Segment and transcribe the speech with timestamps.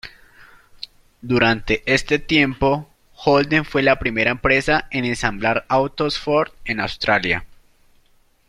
[1.21, 2.89] Durante este tiempo
[3.23, 7.45] Holden fue la primera empresa en ensamblar autos Ford en Australia.